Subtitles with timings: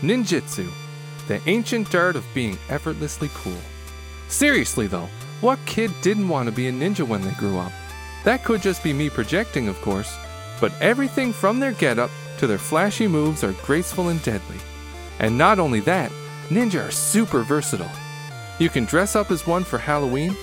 [0.00, 0.70] ninjutsu,
[1.28, 3.60] the ancient art of being effortlessly cool.
[4.28, 5.08] Seriously though,
[5.40, 7.72] what kid didn't want to be a ninja when they grew up?
[8.24, 10.14] That could just be me projecting, of course,
[10.60, 14.58] but everything from their getup to their flashy moves are graceful and deadly.
[15.18, 16.10] And not only that,
[16.48, 17.90] ninja are super versatile.
[18.58, 20.36] You can dress up as one for Halloween,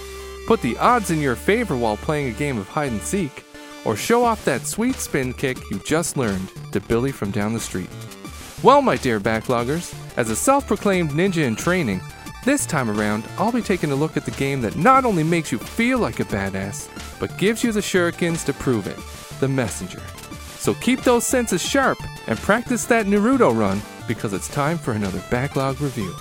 [0.47, 3.43] put the odds in your favor while playing a game of hide and seek,
[3.85, 7.59] or show off that sweet spin kick you just learned to Billy from down the
[7.59, 7.89] street.
[8.63, 12.01] Well, my dear backloggers, as a self proclaimed ninja in training,
[12.43, 15.51] this time around I'll be taking a look at the game that not only makes
[15.51, 18.97] you feel like a badass, but gives you the shurikens to prove it
[19.39, 20.01] the messenger.
[20.57, 25.21] So keep those senses sharp and practice that Naruto run because it's time for another
[25.29, 26.15] backlog review.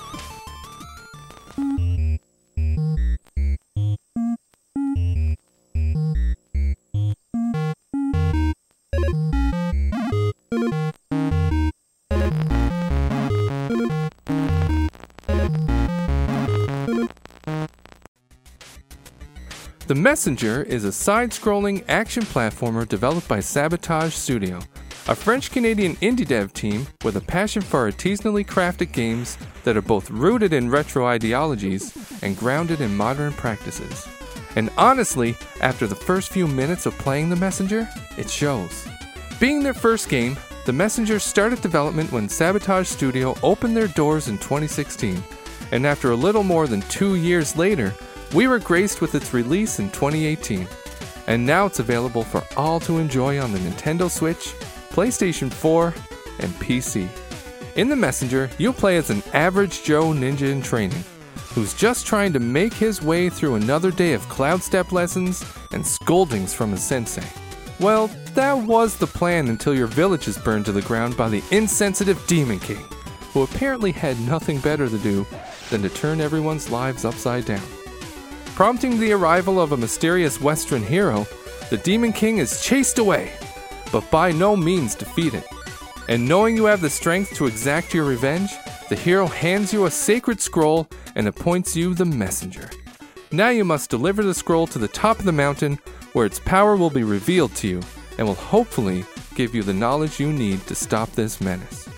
[19.86, 24.58] The Messenger is a side scrolling action platformer developed by Sabotage Studio,
[25.06, 29.82] a French Canadian indie dev team with a passion for artisanally crafted games that are
[29.82, 34.08] both rooted in retro ideologies and grounded in modern practices.
[34.56, 38.88] And honestly, after the first few minutes of playing The Messenger, it shows.
[39.38, 44.36] Being their first game, The Messenger started development when Sabotage Studio opened their doors in
[44.38, 45.22] 2016,
[45.70, 47.94] and after a little more than two years later,
[48.34, 50.66] we were graced with its release in 2018,
[51.26, 54.54] and now it's available for all to enjoy on the Nintendo Switch,
[54.90, 55.94] PlayStation 4,
[56.40, 57.08] and PC.
[57.76, 61.04] In the Messenger, you'll play as an average Joe ninja in training,
[61.54, 65.86] who's just trying to make his way through another day of cloud step lessons and
[65.86, 67.26] scoldings from his sensei.
[67.78, 71.42] Well, that was the plan until your village is burned to the ground by the
[71.50, 72.84] insensitive Demon King,
[73.32, 75.26] who apparently had nothing better to do
[75.68, 77.75] than to turn everyone's lives upside down.
[78.56, 81.26] Prompting the arrival of a mysterious Western hero,
[81.68, 83.30] the Demon King is chased away,
[83.92, 85.44] but by no means defeated.
[86.08, 88.50] And knowing you have the strength to exact your revenge,
[88.88, 92.70] the hero hands you a sacred scroll and appoints you the messenger.
[93.30, 95.78] Now you must deliver the scroll to the top of the mountain,
[96.14, 97.82] where its power will be revealed to you
[98.16, 101.90] and will hopefully give you the knowledge you need to stop this menace.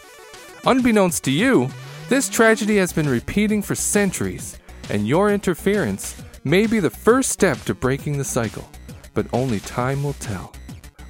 [0.66, 1.70] Unbeknownst to you,
[2.08, 4.58] this tragedy has been repeating for centuries,
[4.90, 8.68] and your interference may be the first step to breaking the cycle,
[9.12, 10.54] but only time will tell.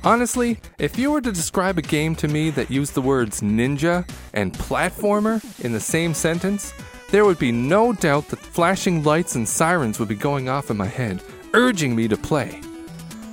[0.03, 4.09] Honestly, if you were to describe a game to me that used the words ninja
[4.35, 6.73] and platformer in the same sentence,
[7.11, 10.77] there would be no doubt that flashing lights and sirens would be going off in
[10.77, 11.23] my head,
[11.55, 12.61] urging me to play.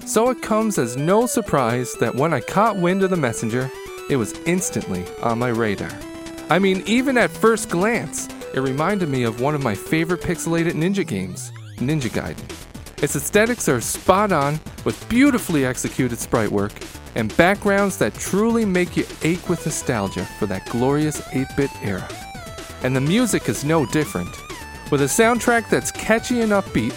[0.05, 3.69] So it comes as no surprise that when I caught wind of the messenger,
[4.09, 5.91] it was instantly on my radar.
[6.49, 10.73] I mean, even at first glance, it reminded me of one of my favorite pixelated
[10.73, 12.65] ninja games, Ninja Gaiden.
[13.03, 16.71] Its aesthetics are spot on, with beautifully executed sprite work
[17.15, 22.07] and backgrounds that truly make you ache with nostalgia for that glorious 8 bit era.
[22.83, 24.29] And the music is no different,
[24.91, 26.93] with a soundtrack that's catchy and upbeat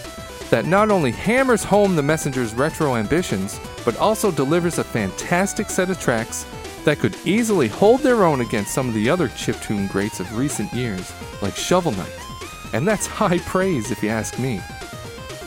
[0.51, 5.91] that not only hammers home the messenger's retro ambitions, but also delivers a fantastic set
[5.91, 6.47] of tracks
[6.85, 10.73] that could easily hold their own against some of the other chiptune greats of recent
[10.73, 11.13] years,
[11.43, 12.29] like Shovel Knight
[12.73, 14.61] and that's high praise if you ask me.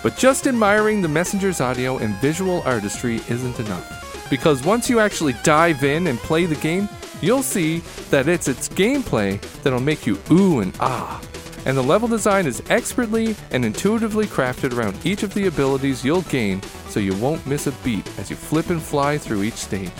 [0.04, 5.36] But just admiring the messenger's audio and visual artistry isn't enough, because once you actually
[5.44, 6.90] dive in and play the game,
[7.22, 11.22] you'll see that it's its gameplay that'll make you ooh and ah.
[11.66, 16.24] And the level design is expertly and intuitively crafted around each of the abilities you'll
[16.24, 16.59] gain
[16.90, 19.92] so you won't miss a beat as you flip and fly through each stage.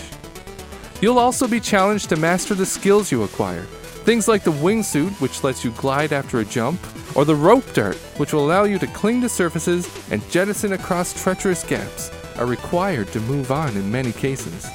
[1.00, 3.66] You'll also be challenged to master the skills you acquire,
[4.04, 6.80] Things like the wingsuit, which lets you glide after a jump,
[7.16, 11.22] or the rope dart, which will allow you to cling to surfaces and jettison across
[11.22, 14.68] treacherous gaps, are required to move on in many cases.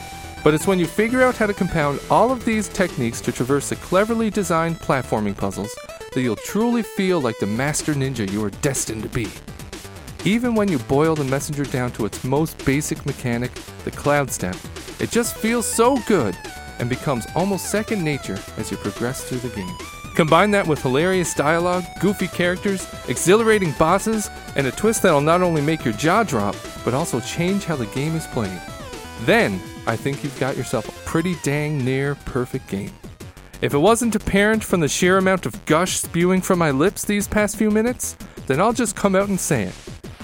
[0.45, 3.67] But it's when you figure out how to compound all of these techniques to traverse
[3.67, 5.77] the cleverly designed platforming puzzles
[6.13, 9.27] that you'll truly feel like the master ninja you are destined to be.
[10.23, 13.51] Even when you boil the messenger down to its most basic mechanic,
[13.83, 14.55] the cloud step,
[15.01, 16.37] it just feels so good
[16.79, 19.75] and becomes almost second nature as you progress through the game.
[20.15, 25.61] Combine that with hilarious dialogue, goofy characters, exhilarating bosses, and a twist that'll not only
[25.61, 28.61] make your jaw drop, but also change how the game is played.
[29.21, 32.91] Then, I think you've got yourself a pretty dang near perfect game.
[33.61, 37.27] If it wasn't apparent from the sheer amount of gush spewing from my lips these
[37.27, 39.75] past few minutes, then I'll just come out and say it.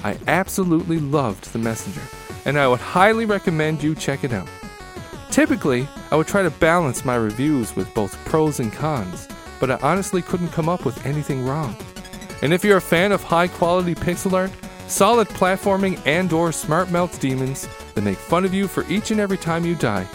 [0.03, 2.01] I absolutely loved The Messenger,
[2.45, 4.47] and I would highly recommend you check it out.
[5.31, 9.27] Typically, I would try to balance my reviews with both pros and cons,
[9.59, 11.75] but I honestly couldn't come up with anything wrong.
[12.43, 14.51] And if you're a fan of high quality pixel art,
[14.85, 19.19] solid platforming, and or smart melts demons that make fun of you for each and
[19.19, 20.05] every time you die,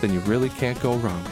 [0.00, 1.26] then you really can't go wrong.